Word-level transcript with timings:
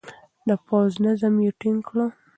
د 0.47 0.49
پوځ 0.65 0.91
نظم 1.05 1.33
يې 1.45 1.51
ټينګ 1.59 1.79
کړ. 1.87 1.95